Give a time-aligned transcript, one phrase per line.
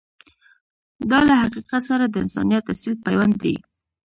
[1.09, 3.55] دا له حقیقت سره د انسانیت اصیل پیوند دی.